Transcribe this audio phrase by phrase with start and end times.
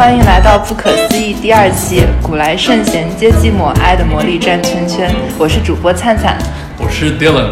[0.00, 2.02] 欢迎来到不可思议第二期。
[2.22, 5.14] 古来圣贤皆寂寞，爱的魔力转圈圈。
[5.38, 6.38] 我是主播灿灿，
[6.78, 7.50] 我是 Dylan。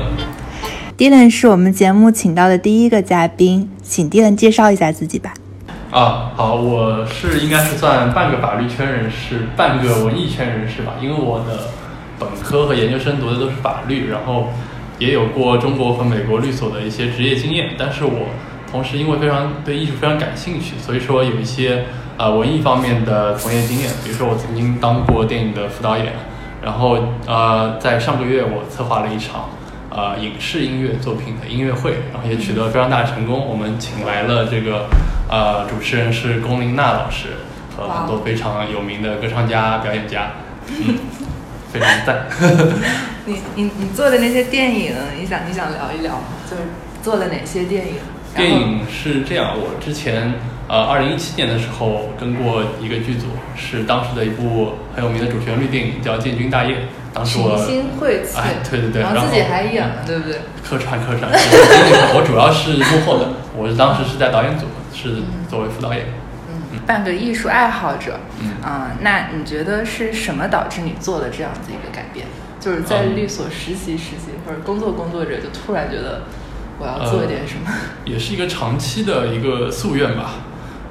[0.96, 5.34] Dylan 是我们节目请到的第一个嘉宾，请 Dylan 介绍一下自己吧。
[5.91, 11.69] 啊，好，我是应该是算半个法律圈人士，半个文艺圈人士吧，因为我的
[12.19, 14.48] 本科和研究生读的都是法律，然后
[14.98, 18.28] 也有过中国和美国律所的一些职业经验，但是我。
[18.70, 21.84] 同时，因为非常对艺术非常感兴趣，所以说有一些
[22.18, 23.88] 呃文艺方面的从业经验。
[24.04, 26.12] 比如说，我曾经当过电影的副导演，
[26.62, 29.48] 然后呃，在上个月我策划了一场
[29.91, 33.46] 呃影视音乐作品的音乐会，然后也取得了非常大的成功。
[33.46, 34.86] 我们请来了这个
[35.30, 37.28] 呃主持人是龚琳娜老师
[37.77, 40.32] 和很多非常有名的歌唱家、表演家，
[40.66, 40.98] 嗯，
[41.72, 42.27] 非常赞。
[43.27, 46.24] 你你你做的那些电影，你想你想聊一聊吗？
[46.50, 46.62] 就是
[47.02, 47.94] 做了哪些电影？
[48.34, 50.32] 电影是这样，我之前
[50.68, 56.75] 呃，二零一七年的时候跟过一个剧组，是当时的一部很有名的主旋律电影，叫《建军大业》。
[57.14, 57.56] 当时我
[58.36, 60.41] 哎，对对对，然后自己还演了，对不对？
[60.62, 66.05] 客串客串，我主要是幕后的，我是当时是在导演组，是作为副导演。
[66.50, 68.20] 嗯，半个艺术爱好者。
[68.38, 72.27] 嗯那你觉得是什么导致你做了这样子一个改变？
[72.60, 76.25] 就是在律所实习实习或者工作工作者，就突然觉得。
[76.80, 77.69] 我要做点什么，
[78.05, 80.34] 也是一个长期的一个夙愿吧，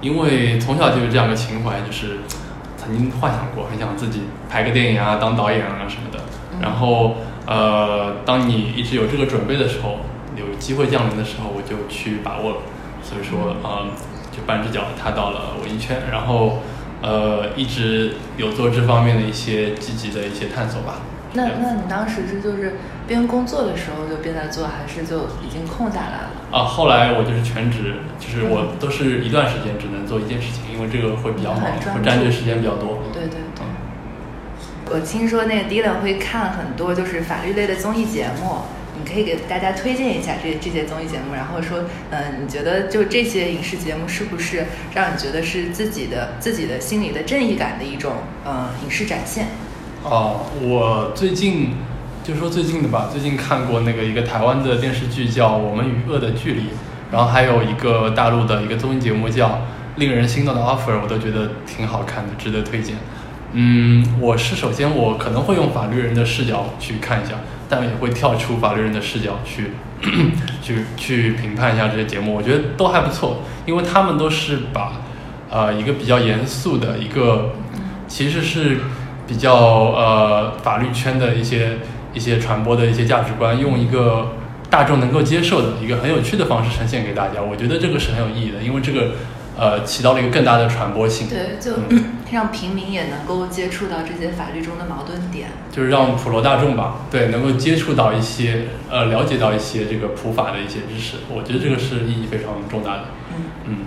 [0.01, 2.19] 因为从小就有这样的情怀，就是
[2.77, 6.19] 曾经幻想过，很想自己拍个电影啊，当导演啊什么的。
[6.61, 9.99] 然后，呃，当你一直有这个准备的时候，
[10.35, 12.57] 有机会降临的时候，我就去把握了。
[13.03, 13.87] 所以说，呃，
[14.31, 16.59] 就半只脚踏到了文艺圈，然后，
[17.01, 20.95] 呃，一直有做这方面的一些积极的一些探索吧。
[21.37, 22.73] 那那你当时是就是
[23.07, 26.31] 边工作的时候就边在做，还是就已经空下来了？
[26.51, 31.61] 啊，后来我就是全职，就是我都是一段时间只能做一件事情，因为这个会比较忙，
[31.93, 33.03] 会占据时间比较多。
[33.13, 33.63] 对对对。
[34.89, 38.63] 我听说那个 Dylan 会看很多就是法律类的综艺节目，
[38.97, 44.65] 你可以给大家推荐一下这这些综艺节目，然后说，嗯，你觉得就这些影视节目是不是
[44.95, 48.13] 让你觉得是自己的自己的心里的正义感的一种
[48.45, 49.47] 呃影视展现？
[50.09, 51.71] 哦，我最近
[52.23, 56.61] 就说最近的吧，最近看过那个一个台湾的电视剧叫《我们与恶的距离》，
[57.11, 59.47] 然后还有一个大陆的一个综艺节目叫
[59.97, 62.95] 《令人心动的 offer》，我都觉得挺好看的，值得推荐。
[63.51, 67.35] 嗯，我是首先我可能会用法律人的视角去看一下，
[67.67, 69.71] 但也会跳出法律人的视角去
[70.63, 75.01] 去去评判一下这些节目，我觉得都还不错，因为他们都是把
[75.49, 77.51] 呃一个比较严肃的一个，
[78.07, 78.79] 其实是。
[79.27, 81.79] 比较呃法律圈的一些
[82.13, 84.35] 一些传播的一些价值观，用一个
[84.69, 89.11] 大众能够接受的一个很有趣的方式呈现给大家，我觉得这个是很有意义的，因为这个
[89.57, 91.27] 呃起到了一个更大的传播性。
[91.27, 91.73] 对，就
[92.31, 95.49] 让平民也能够接触到这些法律中的矛盾点。
[95.71, 103.05] 就是让普罗大众吧，对，能够接触到一些呃了解到一些这个普法的一些知识，我觉得这个是意义非常重大的。
[103.35, 103.77] 嗯嗯。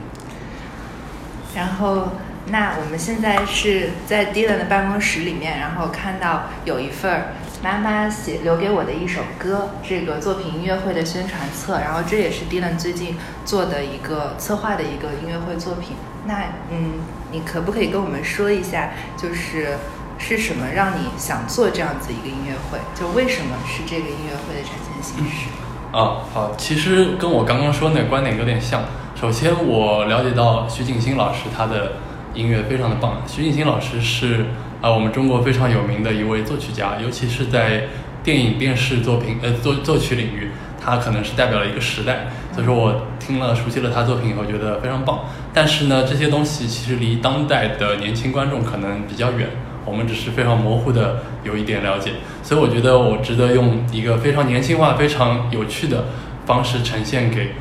[1.57, 2.09] 然后。
[2.51, 7.29] 那我们现在是在 Dylan 的办公室里面，然后看到有一份
[7.63, 15.97] 妈妈写留给我的一首歌，这个作品音乐会的宣传册，然后这也是 Dylan 最近做的一个策划的一个音乐会作品。
[16.27, 16.95] 那嗯，
[17.31, 19.79] 你可不可以跟我们说一下，就是
[20.19, 22.79] 是什么让你想做这样子一个音乐会？
[22.99, 25.47] 就为什么是这个音乐会的展现形式？
[25.93, 28.83] 啊，好，其实跟我刚刚说那个观点有点像。
[29.15, 31.93] 首先，我了解到徐景欣老师他的。
[32.35, 34.47] 音乐非常的棒，徐锦新老师是
[34.81, 37.85] 啊我们中国非常有名的一位作曲家，尤其是在
[38.23, 42.29] 电影电视作品呃作作曲领域，他可能是代表了一个时代。
[42.53, 45.21] 所以说我听了熟悉了他作品以后，觉得非常棒。
[45.53, 49.49] 但是呢，这些东西其实离当代的年轻观众可能比较远，
[49.85, 52.13] 我们只是非常模糊的有一点了解。
[52.43, 56.05] 所以我觉得我值得用一个非常年轻化、非常有趣的
[56.47, 57.53] 方式呈现给。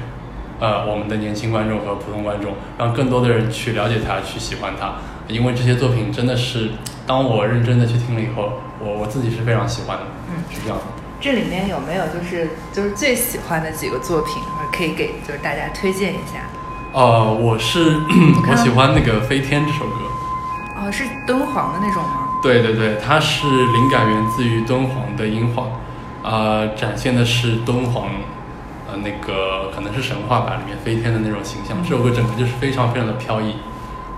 [0.60, 4.96] 呃，我们的年轻观众和普通观众，让更多的人去了解他，去喜欢他，
[5.28, 6.72] 因为这些作品真的是，
[7.08, 10.04] 当我认真的去听了以后，我我自己是非常喜欢的。
[10.30, 10.84] 嗯，是这样的。
[11.22, 14.36] 这里面有没有就是就是最喜欢的几个作品，
[14.72, 16.44] 可以给就是大家推荐一下？
[16.94, 17.98] 呃，我是
[18.50, 19.96] 我 喜欢那个《飞天》这首歌。
[20.82, 22.28] 哦，是敦煌的那种吗？
[22.42, 25.68] 对对对，它是灵感源自于敦煌的音画，
[26.24, 28.10] 呃，展现的是敦煌。
[28.92, 31.78] 呃，那个可能是神话吧，里面飞天的那种形象。
[31.84, 33.56] 这首歌整个就是非常非常的飘逸，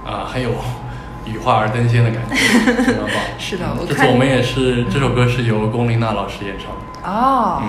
[0.05, 0.51] 啊，很有
[1.25, 2.35] 羽化而登仙的感觉，
[2.83, 3.15] 非常棒。
[3.37, 7.09] 是的，这次我们也是这首歌是由龚琳娜老师演唱的。
[7.09, 7.63] 哦，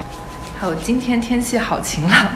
[0.58, 2.26] 还有今天天气好晴朗，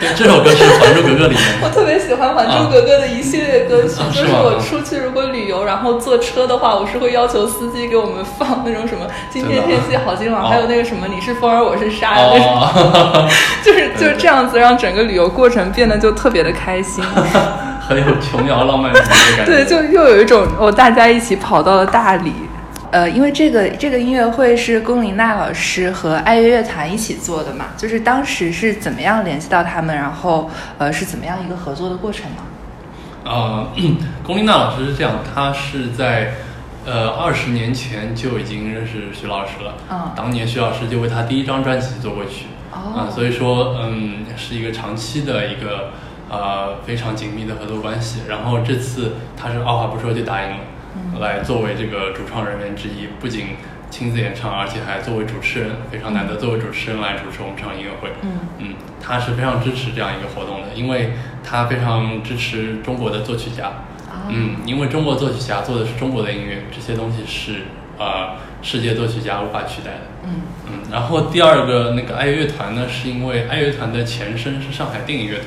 [0.00, 1.68] 对，这首歌是《还珠格格》里面 我。
[1.68, 13.28] 特别喜欢《还珠格格》的一系列歌曲，啊就是我出去如果旅游，然后坐车的话，我是会要求司机给我们放那种什么“今天天气好，今晚”，哦还有那个什么“你是风儿，我是沙”那
[13.62, 17.04] 就是就是这样子，让整个旅游过程变得就特别的开心。
[17.86, 19.52] 很有琼瑶浪漫主义的感觉。
[19.52, 22.32] 对，就又有一种哦，大家一起跑到了大理。
[22.90, 32.42] 呃，因为这个这个音乐会是龚琳娜老师和爱乐乐团一起做的嘛，就是当时是怎么样联系到他们，然后呃是怎么样一个合作的过程呢？
[33.22, 33.68] 呃，
[34.24, 36.32] 龚琳娜老师是这样，她是在
[36.84, 39.74] 呃二十年前就已经认识徐老师了。
[39.90, 42.46] 嗯当年徐老师就为他第一张专辑做过曲。
[42.72, 45.90] 哦啊所以说嗯是一个长期的一个
[46.28, 48.22] 呃非常紧密的合作关系。
[48.28, 50.69] 然后这次他是二话不说就答应了，嗯
[51.20, 53.56] 来作为这个主创人员之一，不仅
[53.90, 58.10] 亲自演唱，而且还作为主持人，非常难得作为主持人来主持我们这场音乐会。
[58.22, 63.66] 嗯嗯，他是非常支持这样一个活动的，因为他非常支持中国的作曲家。
[64.08, 67.62] 啊嗯，因为中国作曲家做的是中国的音乐，这些东西是
[67.98, 70.00] 呃世界作曲家无法取代的。
[70.24, 70.30] 嗯
[70.66, 75.46] 嗯，然后第二个那个爱乐乐团呢，是因为爱乐乐团的前身是上海电影乐团，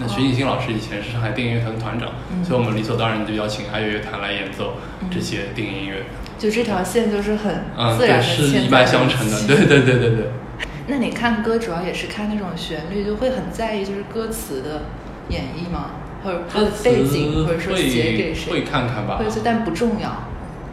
[0.00, 4.74] 那徐景新老师以前是上海电影乐团的团长，嗯所以我们理所当然就邀请爱乐乐团来演奏
[5.10, 6.04] 这些电影音乐。
[6.38, 7.64] 就这条线就是很
[7.96, 10.26] 自然的是一脉相承的，对对对对对。
[10.88, 14.82] 那你看歌主要也是看那种旋律，就会很在意就是歌词的
[15.28, 15.92] 演绎吗？
[16.24, 18.50] 或者它的背景，或者说会写给谁？
[18.50, 20.24] 会看看吧会，但不重要。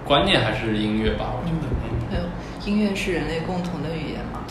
[0.03, 1.67] 观念还是音乐吧，我觉得。
[1.67, 1.77] 嗯
[2.11, 2.23] 还有
[2.65, 3.80] 音乐是人类共同？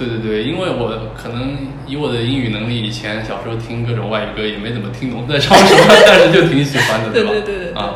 [0.00, 7.30] 对对对，因为我可能以我的英语能力，以前小时候听各种外语歌也没怎么听懂在唱什么，但是就挺喜欢的， 对吧？
[7.32, 7.92] 对对对对啊，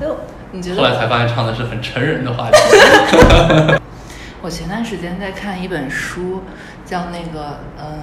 [0.00, 0.16] 哎呦，
[0.50, 0.96] 你觉得后来？
[0.96, 2.56] 才发现唱的是很成人的话题。
[4.42, 6.42] 我前段时间在看一本书，
[6.84, 8.02] 叫那个嗯，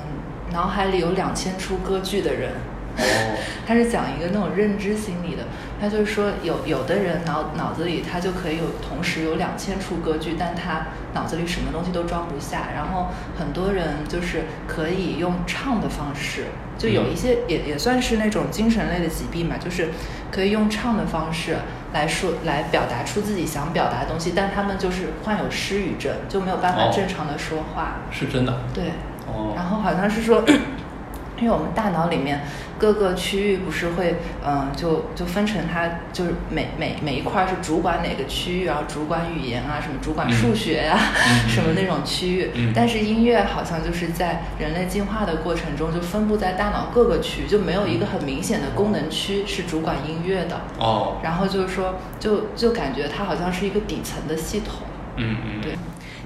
[0.54, 2.52] 脑海里有两千出歌剧的人。
[2.98, 3.04] 哦，
[3.68, 5.44] 他是讲一个那种认知心理的，
[5.80, 12.70] 他就是说有有的人脑脑子里他就可以有同时有两千出歌剧，但他脑子里什么东西都装不下。
[12.74, 13.08] 然后
[13.38, 16.46] 很多人就是可以用唱的方式，
[16.78, 19.90] 就有一些也也算是那种精神类的疾病嘛，就是
[20.32, 21.58] 可以用唱的方式
[21.94, 28.02] 来说来表达出自己想表达的东西，但他们就是患有失语症，就没有办法哦正常的说话。
[28.12, 28.54] 是真的。
[28.74, 28.86] 对，
[29.28, 30.44] 哦，然后好像是说，
[31.40, 32.42] 因为我们大脑里面
[32.78, 34.16] 各个区域不是会，
[34.46, 42.52] 嗯、就就分成它就是每每每一块儿是主管哪个区域，然后主管语言啊，什么主管嗯数学呀、嗯 什么那种区域。
[42.54, 50.62] 嗯但是音乐好像就是在人类进化的过程中，就分布在大脑各个区，就没有一个很明显的功能区是主管音乐的。
[50.80, 54.88] 哦，然后就是说，就就感觉它好像是一个底层的系统。
[55.18, 55.78] 嗯嗯，对，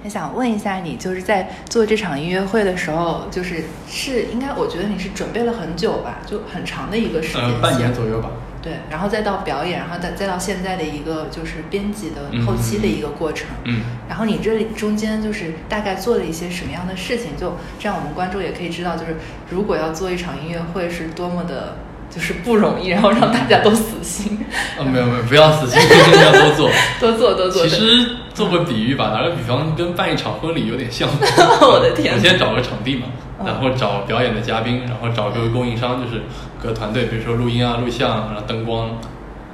[0.03, 8.29] 也想问一下你，就是在做这场音乐会的时候，就是是应该，我觉得你是准备了很久吧，就很长的一个时间呃，半年左右吧。
[8.61, 13.47] 对，然后再到表演，然后再再到现在的一个就是编辑的嗯后期的一个过程。
[13.63, 17.37] 嗯，然后你这里中间就是大概做了一些什么样的事情？
[17.37, 19.15] 就这样，我们观众也可以知道，就是
[19.49, 21.77] 如果要做一场音乐会是多么的，
[22.09, 24.39] 就是不容易，然后让大家都死心。
[24.77, 25.79] 呃，没有没有，不要死心，
[26.23, 26.69] 要多做。
[26.99, 27.61] 多做多做。
[27.67, 31.07] 其实做个比喻吧，打个比方，跟办一场婚礼有点像。
[31.61, 33.07] 我的天我先找个场地嘛，
[33.39, 36.23] 嗯然后找表演的嘉宾，然后找各个供应商，就是
[36.61, 38.89] 各个团队，比如说录音啊、录像，然后灯光，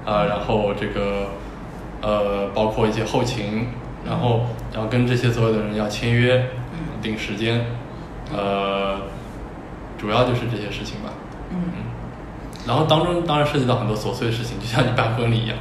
[0.05, 1.27] 啊、然后这个
[2.01, 3.67] 呃，包括一些后勤，
[4.07, 7.65] 然后然后跟这些所有的人要签约，嗯定时间，
[8.35, 8.95] 呃，
[9.99, 11.09] 主要就是这些事情吧。
[11.51, 11.57] 嗯
[12.67, 15.57] 然后当中当然涉及到很多琐碎的事情，就像你办婚礼一样，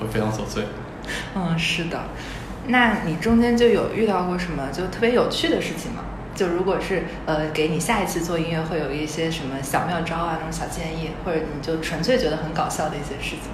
[0.00, 0.64] 会非常琐碎。
[1.34, 2.00] 嗯，是的。
[2.66, 6.02] 那你中间就有遇到过什么就特别有趣的事情吗？
[6.34, 13.50] 就如果是呃给你下一次做音乐会有一些什么小妙招啊，那种小建议，或者你就纯粹觉得很搞笑的一些事情。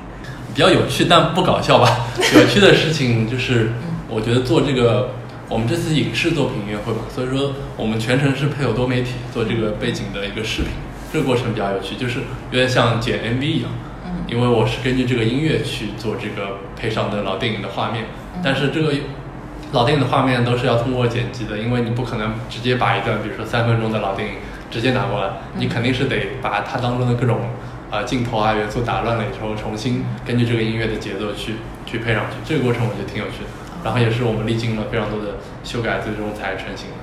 [0.54, 2.06] 比较有趣但不搞笑吧。
[2.34, 3.72] 有趣的事情就是，
[4.08, 5.10] 我觉得做这个，
[5.48, 10.72] 我们这次影视作品音乐会嘛，所以说我们全程是配有多媒体做这个背景的一个视频，
[11.14, 12.18] 这个过程比较有趣，就是
[12.50, 13.70] 有点像剪 MV 一样。
[14.04, 14.24] 嗯。
[14.26, 18.40] 因为我是根据这个音乐去做这个配上的老电影的画面，嗯。
[18.42, 18.92] 但是这个
[19.70, 24.34] 老电影的画面都是要通过剪辑的，因为你不可能直接把一段比如说三分钟的老电影
[24.72, 27.42] 直接拿过来，你肯定是得把它当中的各种
[27.92, 31.54] 呃镜头啊元素打乱了以后，重新根据这个音乐的节奏去
[31.86, 33.50] 去配上去，这个过程我觉得挺有趣的，
[33.84, 36.96] 然后也是我们历经了非常多的修改，最终才成型的，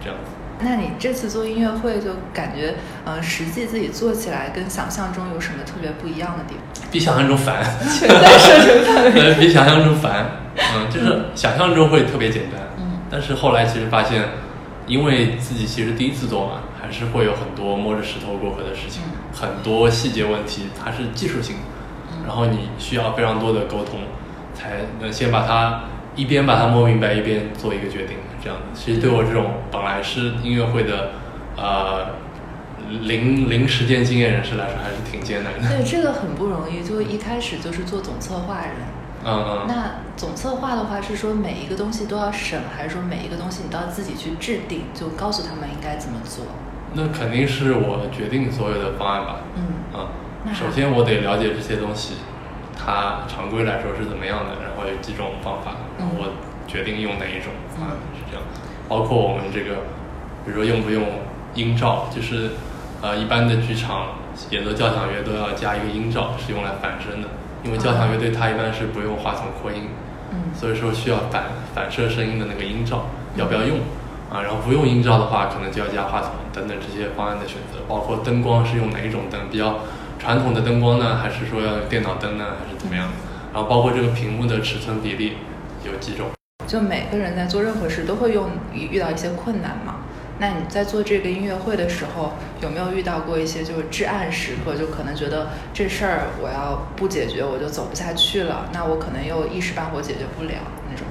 [0.00, 0.30] 这样子。
[0.62, 2.74] 那你这次做音乐会就感觉
[3.04, 6.60] 呃实际自己做起来跟想象中有什么特别不一样的地方？
[6.92, 7.62] 比想象中烦，
[7.98, 9.20] 全在射程 范围。
[9.20, 10.26] 呃，比想象中烦，
[10.56, 12.98] 嗯，就是想象中会特别简单，嗯。
[13.10, 14.22] 但是后来其实发现
[14.86, 19.12] 因为自己其实第一次做嘛，还是会有很多摸着石头过河的事情，嗯。
[19.32, 21.56] 很多细节问题它是技术性
[22.26, 24.00] 然后你需要非常多的沟通，
[24.54, 25.82] 才能先把它
[26.16, 28.64] 一边把它摸明白，一边做一个决定，这样子。
[28.74, 31.12] 其实对我这种本来是音乐会的
[31.56, 32.06] 呃
[33.02, 35.68] 零零实践经验人士来说，还是挺艰难的。
[35.68, 38.74] 对，这个很不容易，就一开始就是做总策划人。
[39.24, 39.66] 嗯嗯。
[39.68, 46.44] 那总策划的话是说每一个东西都要审，还是说每一个东西你都要自己去制定，就告诉他们应该怎么做？
[46.94, 49.36] 那肯定是我决定所有的方案吧。
[49.54, 50.08] 嗯啊
[50.42, 52.14] 那，首先我得了解这些东西，
[52.74, 56.32] 它常规来说是怎么样的，然后有几种方法，然后我
[56.70, 58.44] 决定用哪一种方案是这样。
[58.88, 59.82] 包括我们这个，
[60.44, 61.04] 比如说用不用
[61.54, 62.50] 音罩，就是
[63.02, 64.18] 呃一般的剧场
[64.50, 67.28] 演奏交响乐都要加一个音罩，是用来反声的，
[67.64, 69.88] 因为交响乐队它一般是不用话筒扩音，
[70.32, 73.78] 嗯所以说需要反反射声音的那个音罩，要不要用？
[74.30, 79.80] 啊，然后不用音罩的话，可能就要加话筒等等这些方案的选择，包括灯光是用哪一种灯，比较
[80.20, 83.08] 传统的灯光呢，还是说要用电脑灯呢，还是怎么样？
[83.52, 85.32] 然后包括这个屏幕的尺寸比例
[85.84, 86.30] 有几种？
[86.70, 89.96] 就每个人在做任何事都会用遇遇到一些困难嘛。
[90.38, 100.52] 那你在做这个音乐会的时候，有没有遇到过一些就是至暗时刻，就可能觉得这事儿我要不解决我就走不下去了，那我可能又一时半会解决不了
[100.88, 101.04] 那种。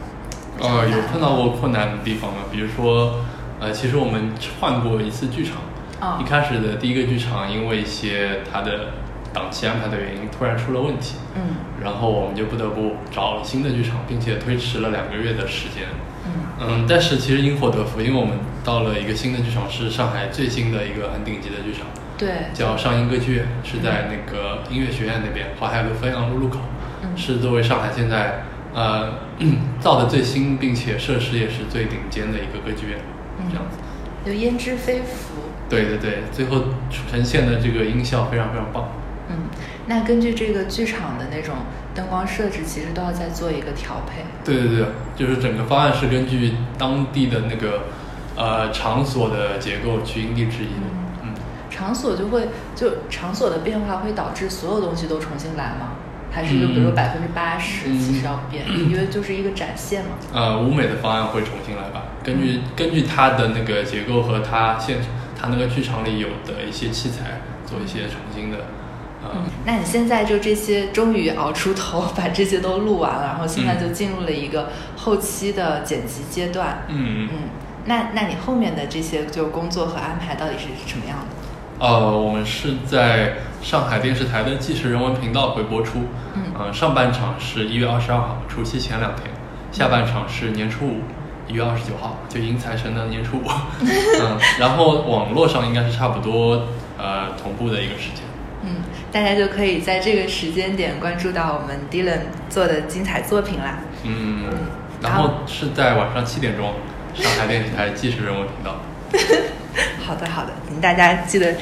[0.62, 1.50] 呃，有碰到过。
[1.50, 2.38] 困难的地方吗？
[2.50, 3.18] 比如说，
[3.60, 5.58] 呃，其实我们换过一次剧场，
[6.00, 8.94] 啊一开始的第一个剧场因为一些它的
[9.34, 11.42] 档期安排的原因，突然出了问题，嗯。
[11.84, 15.86] 然后我们就不得不找新的剧场，并且推迟了两个月的时间。
[16.26, 16.32] 嗯。
[16.62, 26.60] 嗯，但是其实因祸得福，因为我们到了一个新的剧场，是上海最新的一个很顶级的剧场，对，叫上音歌剧院，是在那个音乐学院那边，淮海路汾阳路路口，
[27.02, 27.10] 嗯。
[27.16, 28.44] 是作为上海现在
[28.74, 29.14] 呃
[29.80, 33.00] 造的最新，并且设施也是最顶尖的一个歌剧院，
[33.50, 33.78] 这样子。
[34.26, 35.36] 就焉知非福。
[35.70, 36.66] 对对对，最后
[37.10, 38.90] 呈现的这个音效非常非常棒。
[39.30, 39.36] 嗯，
[39.88, 41.56] 那根据这个剧场的那种
[41.94, 44.24] 灯光设置，其实都要再做一个调配。
[44.44, 47.84] 对对对，就是整个方案是根据当地的那个
[48.36, 50.88] 呃场所的结构去因地制宜的。
[51.24, 51.34] 嗯，
[51.70, 55.94] 场所就会就场所的变化会导致所有东西都重新来吗？
[56.32, 60.12] 还是就比如说嗯百分之八十嗯其实要变， 因为就是一个展现嘛。
[60.32, 65.00] 呃，舞美的方案会重新来吧，根据根据它的那个结构和它现
[65.40, 68.58] 它那个剧场里有的一些器材做一些重新的。
[69.22, 76.84] 呃、嗯，那你现在就这些终于熬出头，把这些都录完了，然后现在嗯就进入了一个后期的剪辑阶段。
[76.88, 77.40] 嗯嗯，
[77.86, 81.86] 那那你后面的这些就工作和安排到底是什么样的？
[81.86, 86.00] 呃，我们是在上海电视台的纪实人文频道会播出。
[86.36, 89.28] 嗯呃上半场是一月二十二号，除夕前两天；
[89.72, 91.02] 下半场是年初五，
[91.48, 93.44] 一月二十九号，就迎财神的年初五。
[93.82, 98.24] 嗯，然后网络上应该是差不多呃同步的一个时间。
[99.10, 103.80] 嗯，大家就可以在这个时间点关注到我们 Dylan 做的精彩作品啦。
[104.04, 104.46] 嗯，
[105.02, 106.74] 然后是在晚上七点钟，
[107.16, 108.80] 上海电视台纪实人文频道。
[110.06, 111.54] 好的，好的，请大家记得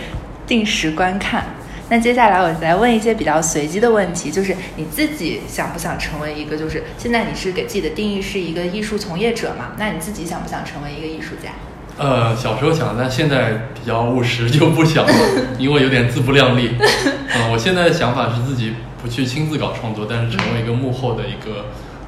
[0.45, 1.45] 定时观看。
[1.89, 9.71] 那接下来我来问一些比较随机的问题，就是你自己想不想成为一个，就是现在你是给自己的定义是一个艺术从业者嘛？
[9.77, 11.51] 那你自己想不想成为一个艺术家？
[11.97, 15.13] 呃，小时候想，但现在比较务实，就不想了，
[15.57, 16.75] 因为有点自不量力。
[16.79, 21.65] 嗯、我现在的想法是自己不去亲自搞创作，但是成为一个幕后的一个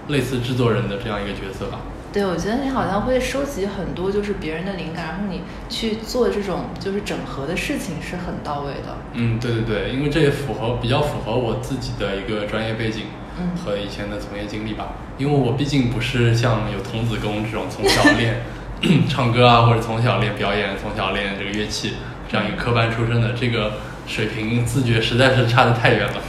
[0.08, 1.80] 类似制作人的这样一个角色吧。
[2.12, 8.98] 对，我觉得你好像会收集很多就是别人的灵感，然后你去做这种就是整合的事情是很到位的。
[9.14, 13.04] 嗯，对对对，因为这也符合比较符合我自己的一个专业背景
[13.40, 14.94] 嗯和以前的从业经历吧。
[15.20, 18.42] 因为我毕竟不是像有童子功这种从小练
[19.10, 21.96] 唱歌啊，或者从小练表演、从小练这个乐器
[22.32, 23.74] 这样一个科班出身的，这个
[24.08, 26.22] 水平自觉实在是差得太远了。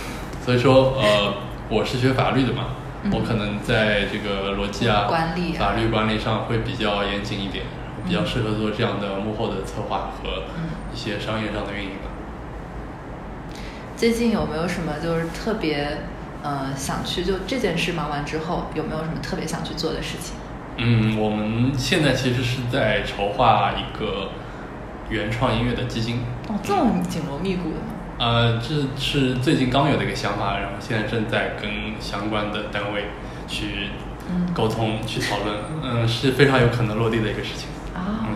[0.45, 1.35] 所以说，呃，
[1.69, 7.65] 我是学法律的嘛，嗯我可能在这个逻辑啊、管理啊法律管理上会比较严谨一点，
[8.05, 12.11] 比较适合做这样的幕后的策划和嗯一些商业上的运营吧。
[13.97, 15.99] 最近有没有什么就是特别
[16.43, 20.35] 呃想去就这件事忙完之后有没有什么特别想去做的事情？
[20.83, 24.31] 嗯，我们现在其实是在筹划一个
[25.11, 26.21] 原创音乐的基金。
[26.49, 27.93] 哦，这么紧锣密鼓的吗？
[28.19, 31.71] 呃，这是最近刚有的一个想法，然后现在正在跟
[32.01, 33.05] 相关的单位
[33.47, 33.91] 去
[34.31, 35.57] 嗯沟通、去讨论。
[35.83, 37.69] 嗯，是非常有可能落地的一个事情。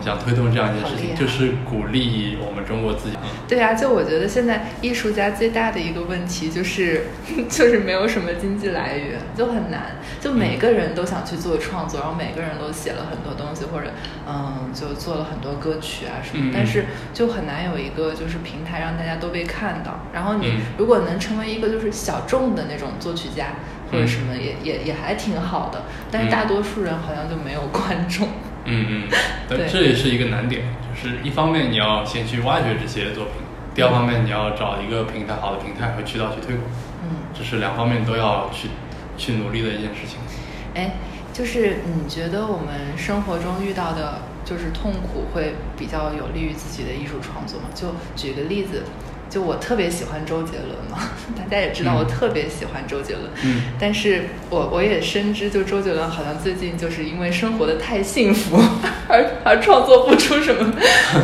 [0.01, 3.15] 想推动这样一件事情，就是鼓励我们中国自己。
[3.47, 7.07] 对啊，就我觉得现在艺术家最大的一个问题就是，
[7.49, 9.97] 就是没有什么经济来源，就很难。
[10.19, 13.91] 就每个人都想去做创作，然后每个人都写了很多东西，或者
[14.27, 19.99] 嗯，就做了很多歌曲啊什么，但是就很难有一个就是平台让大家都被看到。
[20.13, 23.47] 然后你嗯如果能成为一个就是小众的那种作曲家
[23.91, 25.83] 或者什么，也也也还挺好的。
[26.11, 28.27] 但是嗯大多数人好像就没有观众。
[28.27, 29.09] 嗯嗯，嗯
[29.47, 33.33] 对，这也是一个难点，就是一方面你要先去挖掘这些作品，
[33.73, 36.67] 第二方面你要找一个平台，好的平台和渠道去推广，
[37.03, 37.29] 嗯。
[37.37, 38.69] 这是两方面都要去
[39.17, 40.17] 去努力的一件事情。
[40.73, 40.95] 哎，
[41.33, 47.67] 就是你觉得我们生活中遇到的，就是痛苦会比较有利于自己的艺术创作吗？
[47.75, 48.83] 就举个例子，
[49.29, 58.57] 就我特别喜欢周杰伦嘛， 大家也知道嗯我特别喜欢周杰伦，嗯但是我我也深知，就周杰伦好像最近就是因为生活的太幸福，
[59.09, 60.73] 而而创作不出什么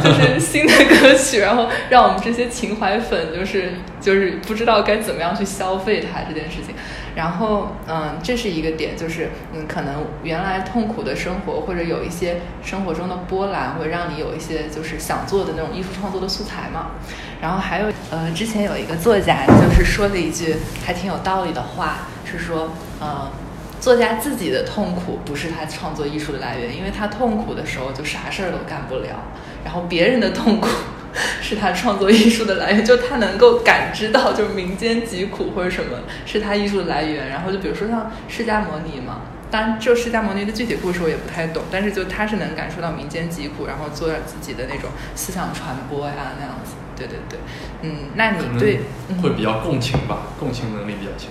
[0.03, 6.75] 就是 新的歌曲，然后让我们这些情怀粉就是就是不知道该怎么样去消费它这件事情。
[7.15, 16.91] 然后嗯，这是一个点，就是嗯，可能原来痛苦的生活或者有一些生活中的波澜，会让你有一些就是想做的那种艺术创作的素材嘛。
[17.41, 23.29] 然后还有呃，之前有一个作家就是说了一句还挺有道理的话，是说呃。
[23.81, 29.23] 作家自己的痛苦不是他创作艺术的来源，因为他痛苦的时候就啥事儿都干不了。
[29.65, 30.67] 然后别人的痛苦
[31.41, 37.29] 是他创作艺术的来源， 就他能够感知到，就是民间疾苦或者什么是他艺术的来源。
[37.29, 46.73] 然后就比如说像释迦摩尼嘛，当然就释迦摩尼的具体故事我也不太懂，但是就他是能感受到民间疾苦，然后做点自己的那种思想传播呀那样子。
[46.95, 47.39] 对对对，
[47.81, 51.29] 嗯，那你对嗯会比较共情吧，共情能力比较强，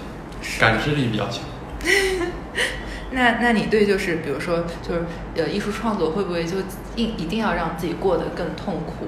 [0.59, 1.45] 感知力比较强。
[3.13, 5.03] 那那你对就是比如说就是
[5.37, 6.59] 呃艺术创作会不会就
[6.97, 9.07] 一一定要让自己过得更痛苦？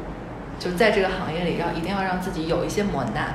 [0.59, 3.35] 就在这个行业里要一定要让自己有一些磨难，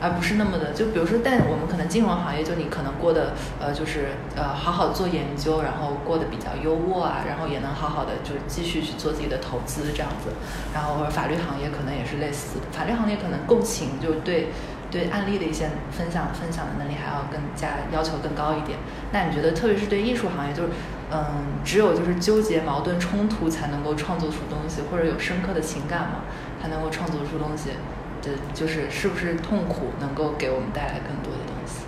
[0.00, 10.30] 而不是那么的就比如说，但我们可能金融行业就你可能过得呃就是呃好好做研究，然后过得比较优渥啊，然后也能好好的就是继续去做自己的投资这样子，
[10.74, 14.48] 然后或者法律行业可能也是类似，法律行业可能共情就对。
[14.88, 18.78] 对案例的一些分享分享的能力还要更加要求更高一点。
[19.10, 20.68] 那你觉得，特别是对艺术行业，就是
[21.10, 26.22] 嗯，只有就是纠结、矛盾、冲突才能够创作出东西，或者有深刻的情感吗，
[26.62, 27.70] 才能够创作出东西。
[28.22, 31.84] 的就是是不是痛苦能够给我们带来更多的东西？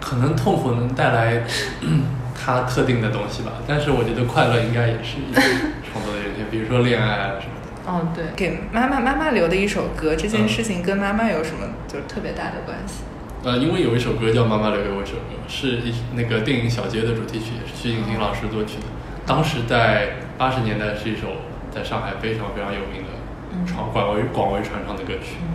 [0.00, 1.42] 可能痛苦能带来
[2.34, 5.18] 他特定的东西吧，但是我觉得快乐应该也是
[5.84, 7.68] 创作的源泉，比如说恋爱啊什么的。
[7.84, 13.02] 哦，对，给妈妈妈妈留的一首歌，这件嗯事情跟妈妈有什么就是特别大的关系？
[13.42, 18.86] 呃，因为有一首歌叫《妈妈留给我一首歌》，是一那个电影《小街》的主题曲，也是徐景欣老师作曲的。
[19.26, 21.28] 当时在八十年代是一首
[21.70, 23.19] 在上海非常非常有名的嗯
[23.66, 25.36] 传广为广为传唱的歌曲。
[25.42, 25.48] 嗯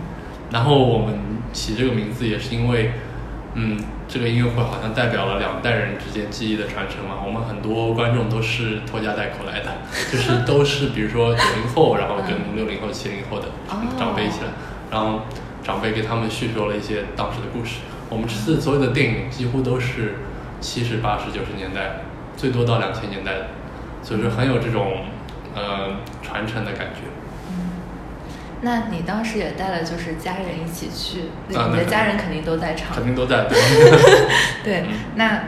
[0.48, 1.18] 然后我们
[1.52, 2.92] 起这个名字也是因为，
[3.54, 7.16] 嗯，这个音乐会好像代表了两代人之间记忆的传承嘛。
[7.26, 9.72] 我们很多观众都是拖家带口来的，
[10.10, 14.50] 就是都是比如说九零后， 然后跟嗯六零后、七零后的哦长辈一起来，
[14.88, 15.22] 然后
[15.64, 17.80] 长辈给他们叙说了一些当时的故事。
[18.08, 20.14] 我们这次所有的电影几乎都是
[20.60, 22.02] 七十、八十、九十年代，
[22.36, 23.46] 最多到两千年代的，
[24.04, 24.98] 所以说很有这种
[25.56, 27.02] 呃传承的感觉。
[28.62, 33.04] 那你当时也带了就是家人一起去，你的家人肯定都在场肯。
[33.04, 33.58] 定都在 对。
[34.64, 35.40] 对嗯，那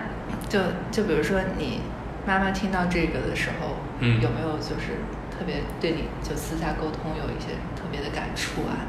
[0.49, 0.59] 就
[0.91, 1.81] 就比如说你
[2.27, 8.85] 妈妈听到这个的时候，嗯有没有就是特别对你就私下沟通有一些特别的感触啊？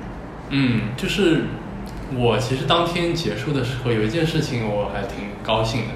[0.50, 1.44] 嗯，就是
[2.16, 5.94] 我其实当天结束的时候，有一件事情我还挺高兴的，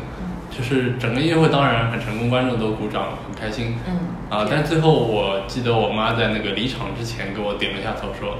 [0.56, 3.76] 就是整个音乐会当然很成功，观众都鼓掌，很开心。
[3.88, 8.38] 嗯啊，但最后我记得我妈在那个离场之前给我点了一下头，说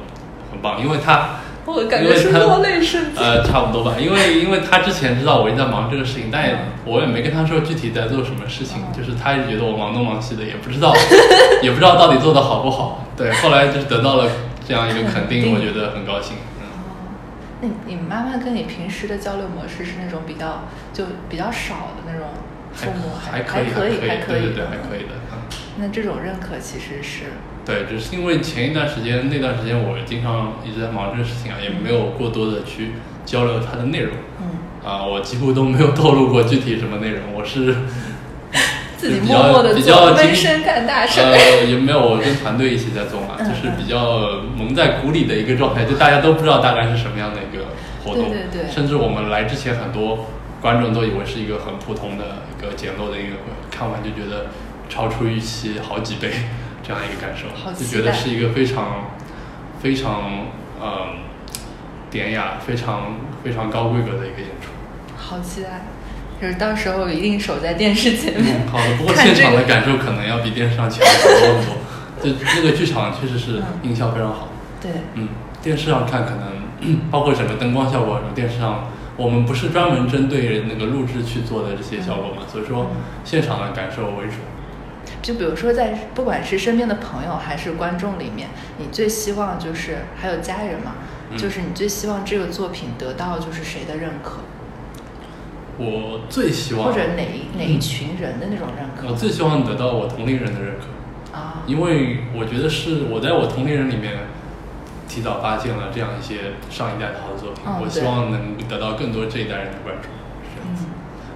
[0.52, 1.30] 很棒，因为她
[1.66, 3.24] 我感觉是因为她落泪瞬间。
[3.24, 10.94] 呃，差不多吧，因为因为她之前知道我一直在忙这个事情，但也嗯我也没跟她说具体在做什么事情，嗯就是她一直觉得我忙东忙西的，也不知道
[11.62, 13.06] 也不知道到底做的好不好。
[13.16, 14.30] 对，后来就是得到了
[14.68, 16.38] 这样一个肯定，我觉得很高兴。
[17.64, 22.28] 你你妈妈跟你平时的交流模式是那种比较就比较少的那种
[22.74, 25.16] 父母，还还可以，可还可以，对对对，嗯还可以的。
[25.32, 25.38] 嗯，
[25.78, 27.26] 那这种认可其实是，
[27.66, 32.92] 对，只是因为前一段时间那段时间我经常一直在忙这个事情啊，也没有过多的去
[33.26, 37.76] 交流它的内容嗯，啊，我几乎都没有透露过具体什么内容，我是
[39.04, 41.20] 自己比较默默的比较做，精闷声干大事。
[41.20, 47.66] 呃，也没有跟团队一起在做嘛，嗯就是比较蒙在鼓里的一个状态，就大家都不知道大概是什么样的一个
[48.06, 50.28] 活动，对对对甚至我们来之前很多
[50.62, 54.46] 观众都以为是一个很普通的一个简陋的音乐会，看完就觉得
[54.88, 56.32] 超出预期好几倍，
[56.82, 59.12] 这样一个感受好，就觉得是一个非常
[59.82, 60.48] 非常
[60.80, 61.08] 呃
[62.10, 64.72] 典雅、非常非常高规格的一个演出。
[65.18, 65.88] 好期待，
[66.44, 68.58] 就是到时候一定守在电视前面。
[68.66, 68.98] 嗯，好的。
[68.98, 71.76] 不过现场的感受可能要比电视上强很多很多。
[72.22, 74.50] 就那个剧场确实是嗯音效非常好。
[74.82, 75.30] 对，嗯，
[75.62, 84.34] 电视上看可能包括整个灯光效果，电视上我们不是专门针对那个录制去做的这些效果嘛，所以说嗯现场的感受为主。
[85.22, 90.96] 就比如说在不管是身边的朋友还是观众里面，你最希望就是还有家人嘛，
[91.32, 94.40] 嗯就是你最希望这个作品得到就是谁的认可，
[95.78, 101.64] 我最希望，或者哪一哪一群人的那种认可我最希望得到我同龄人的认可，啊？
[101.66, 104.14] 因为我觉得是我在我同龄人里面
[105.08, 110.10] 提早发现了这样一些上一代的好的作品，嗯我希望能得到更多这一代人的关注。
[110.46, 110.86] 是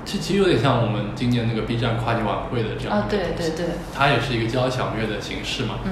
[0.06, 5.80] 这其其实有点像我们今年那个 B 站跨年晚会的这样啊对对对它也是一个交响乐的形式嘛。
[5.84, 5.92] 嗯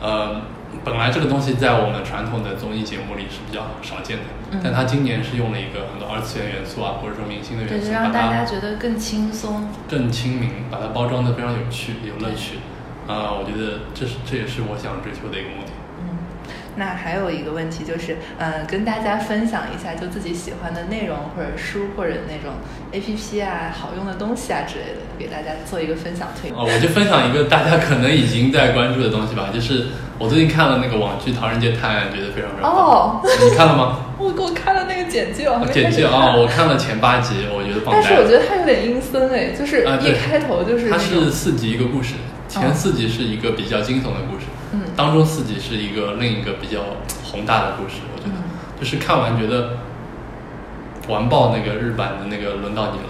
[0.00, 0.40] 呃，
[0.84, 9.68] 本来这个东西在我们传统的综艺节目里是比较少见的，嗯但它今年是用了一个很多二次元元素啊，或者说明星的，元素，就让大家觉得更轻松。
[9.88, 12.58] 更亲民，把它包装的非常有趣、有乐趣。
[13.06, 15.72] 啊、我觉得这是这也是我想追求的一个目的。
[16.76, 22.54] 嗯，那还有一个问题就是，呃，跟大家分享一下，就自己喜欢的内容或者书或者那种
[22.92, 26.58] A P P 啊、好用的东西啊之类的，给大家做一个分享推荐。
[26.58, 29.86] 哦，我就分享一个大家可能已经在关注的东西吧，就是
[30.18, 32.72] 我最近看了那个网剧《唐人街探案》，觉得非常非常棒。
[32.72, 34.06] 哦你看了吗？
[34.20, 38.24] 我给我看了那个简介，我还没简介啊、看我看了前八集，我觉得棒但是我。
[38.28, 42.14] 觉得它有点阴森哎，就是一开头就是那它是四集一个故事，
[42.46, 46.80] 前哦四集是一个比较惊悚的故事，嗯当中四集是一个另一个比较
[47.24, 48.00] 宏大的故事。
[48.14, 48.42] 我觉得，嗯
[48.78, 49.78] 就是看完觉得
[51.08, 53.06] 完爆那个日版的那个轮到你了。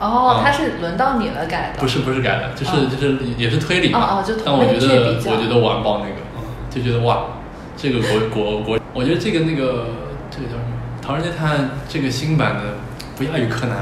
[0.00, 3.98] 哦嗯，它是轮到你了改的，不是不是改的，就是、哦就是也是推理嘛。
[3.98, 7.18] 哦哦就但我觉得我觉得完爆那个，嗯，就觉得哇，
[7.76, 9.86] 这个国国国，我觉得这个那个
[10.30, 11.58] 这个叫什么《唐人街探案》
[11.88, 12.62] 这个新版的
[13.16, 13.76] 不亚于柯南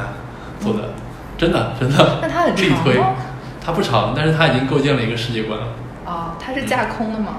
[0.59, 0.88] 做的，
[1.37, 2.18] 真的真的。
[2.22, 3.16] 那它很力推长吗，
[3.62, 5.66] 它不长，但是它已经构建了一个世界观了。
[6.07, 7.38] 哦，它是架空的吗？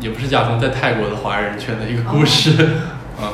[0.00, 2.52] 也不是架空，在泰国的华人圈的一个故事。
[3.22, 3.32] 嗯，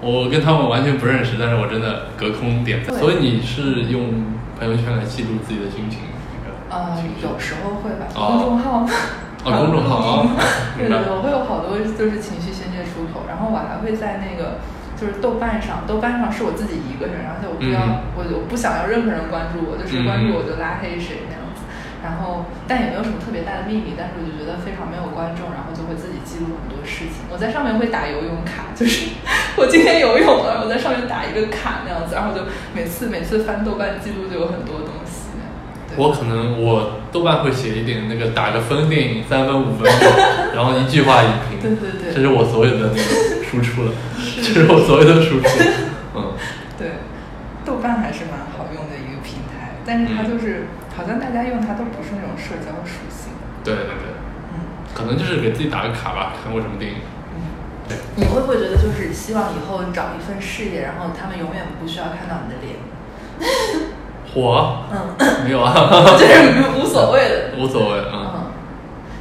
[0.00, 2.96] 我跟他们完全不认识，但是我真的隔空点赞。
[2.98, 4.24] 所以你是用
[4.58, 6.00] 朋友圈来记录自己的心情？
[6.34, 8.86] 那个呃情，绪有时候会吧，哦公众号。
[9.42, 10.28] 哦，公众号啊，
[10.76, 14.60] 对对对，我会有好多就是情绪宣泄出口，然后我还会在那个
[15.00, 21.49] 就是豆瓣上，豆瓣上是我自己一个人，而且我不要、嗯我我不想要任何人关注我，就是关注我就拉黑谁那样子。
[22.02, 27.28] 然后，但也没有什么特别大的秘密，但是我就觉得非常没有观众，然后就会自己记录很多事情。
[27.28, 29.12] 我在上面会打游泳卡，就是
[29.56, 35.28] 我今天游泳了，我在上面打一个卡那样子，然后就每次每次翻豆瓣记录就有很多东西。
[35.96, 39.90] 我可能我豆瓣会写一点那个打个分电影三分五分，
[40.54, 43.02] 然后一句话一评，对对对这是我所有的那个
[43.42, 43.92] 输出了，
[44.36, 45.48] 这是我所有的输出，
[46.14, 46.32] 嗯，
[46.78, 46.92] 对，
[47.64, 50.68] 豆瓣还是蛮好用的一个平台，但是它就是、
[51.00, 53.32] 好像大家用它都不是那种社交属性。
[53.64, 54.12] 对对对，
[54.52, 56.98] 嗯可能就是给自己打个卡吧，看过什么电影，
[57.32, 57.40] 嗯，
[57.88, 62.76] 对，你会不会觉得就是希望以后找一份事业，然后他们永远不需要看到你的脸？
[64.34, 64.84] 火？
[64.92, 65.72] 嗯，没有啊，
[66.20, 67.56] 就是无所谓的。
[67.56, 68.28] 无所谓，嗯。
[68.34, 68.52] 嗯，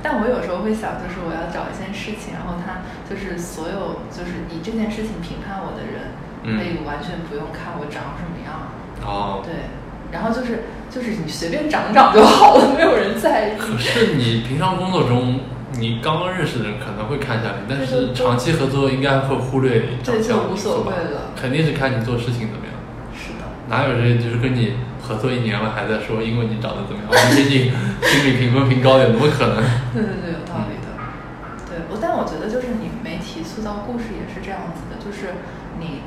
[0.04, 6.12] 但我有时候会想，就是我要找一件事情，然后他就是所有就是以这件事情评判我的人，
[6.44, 6.58] 嗯。
[6.58, 8.70] 可以完全不用看我长什么样。
[9.02, 9.72] 哦，对，
[10.12, 13.52] 然后就是就是你随便长长就好了，没有人在意。
[13.58, 15.42] 可是你平常工作中，
[15.74, 22.74] 你刚刚认识的人可能会看一下你，但是长期合作应该会忽略长相就无所谓了肯定是看你做事情怎么样。
[23.14, 23.46] 是的。
[23.70, 29.58] 哪有人就是跟你合作一年了还在说因为你长得怎么样，我们给你心理评分评高点，怎么可能？
[29.94, 30.90] 对对对，有道理的。
[31.70, 35.38] 对，我但我觉得就是你媒体塑造故事也是这样子的，就是
[35.78, 36.02] 你，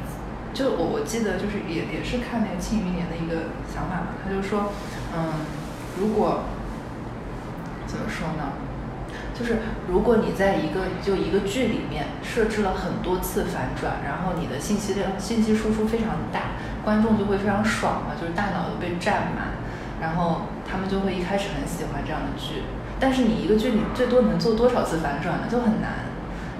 [0.52, 4.72] 就我我记得就是也也是看那个《庆余年》的一个想法嘛，他就说，
[5.16, 5.46] 嗯，
[5.98, 6.44] 如果
[7.86, 8.52] 怎么说呢？
[9.34, 9.56] 就是
[9.88, 16.52] 如果你在一个就一个剧里面设置了很多次反转，然后你的信息量信息输出非常大，
[16.84, 19.56] 观众就会非常爽嘛，就是大脑都被占满，
[20.00, 22.62] 然后他们就会一开始很喜欢这样的剧。
[23.00, 25.48] 但是你一个剧里最多能做多少次反转呢？
[25.50, 26.01] 就很难。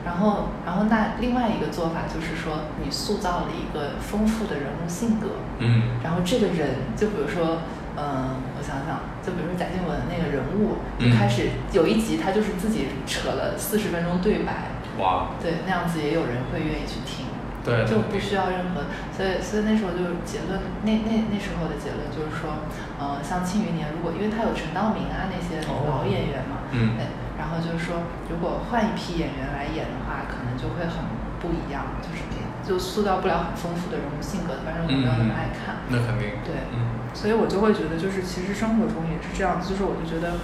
[0.05, 6.01] 然后，然后那另外一个做法就是说，你塑造了一个丰富的人物性格，嗯。
[6.03, 7.63] 然后这个人，就比如说，
[7.97, 17.27] 嗯、我想想，就比如说贾静雯那个人物，就嗯开始有一集他就是自己扯了四十分钟对白，哇，对，那样子也有人会愿意去听，
[17.63, 22.67] 对，就不需要任何，所以所以那时候就结论，那那那时候的结论就是说，
[22.99, 25.87] 呃，像《庆余年》，如果因为他有陈道明啊那些哦。
[25.87, 26.99] 老演员嘛，嗯。
[26.99, 27.07] 对，
[27.43, 28.01] 然然后就是说，
[28.31, 31.05] 如果换一批演员来演的话，可能就会很
[31.39, 32.23] 不一样，就是
[32.65, 35.83] 就塑造不了很丰富的人物性格，观众就没有那么爱看。
[35.91, 36.41] 那肯定。
[36.47, 40.39] 对，嗯，所以我就会觉得，就是其实生活中也是这样子，就是我就觉得，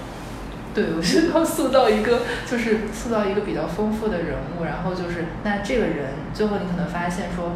[0.74, 7.52] 对我就要塑造一个，就是塑造一个比较丰富的人物，然后就是那这个人最后你可能发现说。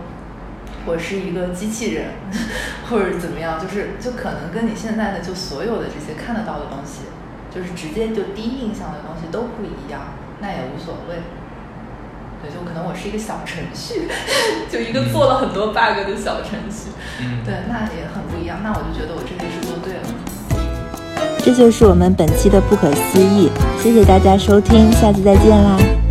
[0.84, 2.06] 我是一个机器人，
[2.90, 7.02] 或者怎么样，就是就可能跟你现在的就所有的这些看得到的东西，
[7.54, 11.16] 就是直接就第一印象的东西都不一样，那也无所谓。
[12.42, 14.08] 对，就可能我是一个小程序，
[14.68, 16.90] 就一个做了很多 bug 的小程序。
[17.20, 18.58] 嗯，对，那也很不一样。
[18.64, 20.00] 那我就觉得我这件事做对了。
[21.38, 26.01] 这就是我们本期的不可思议，谢谢大家收听，下次再见啦。